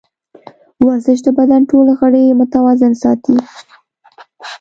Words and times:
ورزش 0.85 1.17
د 1.23 1.27
بدن 1.37 1.61
ټول 1.71 1.87
غړي 1.99 2.25
متوازن 2.39 2.93
ساتي. 3.03 3.37